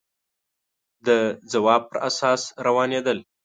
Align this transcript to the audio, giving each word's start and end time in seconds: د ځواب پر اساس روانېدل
د 1.05 1.09
ځواب 1.51 1.81
پر 1.89 1.97
اساس 2.09 2.41
روانېدل 2.65 3.17